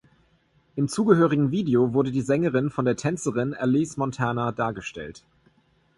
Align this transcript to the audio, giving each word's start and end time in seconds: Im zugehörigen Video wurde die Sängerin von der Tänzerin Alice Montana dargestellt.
Im 0.75 0.87
zugehörigen 0.87 1.51
Video 1.51 1.93
wurde 1.93 2.09
die 2.09 2.23
Sängerin 2.23 2.71
von 2.71 2.85
der 2.85 2.95
Tänzerin 2.95 3.53
Alice 3.53 3.97
Montana 3.97 4.51
dargestellt. 4.51 5.23